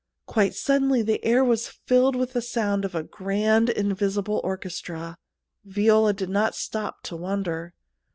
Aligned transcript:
Quite 0.25 0.55
suddenly 0.55 1.03
the 1.03 1.23
air 1.23 1.45
was 1.45 1.67
filled 1.67 2.15
with 2.15 2.33
the 2.33 2.41
sound 2.41 2.85
of 2.85 2.95
a 2.95 3.03
grand 3.03 3.69
invisible 3.69 4.41
orchestra. 4.43 5.15
Viola 5.63 6.11
did 6.11 6.29
not 6.29 6.55
stop 6.55 7.03
to 7.03 7.15
wonder. 7.15 7.75